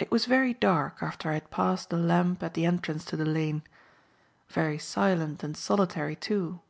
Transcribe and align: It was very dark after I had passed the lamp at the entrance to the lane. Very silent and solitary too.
It 0.00 0.10
was 0.10 0.26
very 0.26 0.54
dark 0.54 1.04
after 1.04 1.30
I 1.30 1.34
had 1.34 1.52
passed 1.52 1.90
the 1.90 1.96
lamp 1.96 2.42
at 2.42 2.54
the 2.54 2.66
entrance 2.66 3.04
to 3.04 3.16
the 3.16 3.24
lane. 3.24 3.62
Very 4.48 4.76
silent 4.76 5.44
and 5.44 5.56
solitary 5.56 6.16
too. 6.16 6.60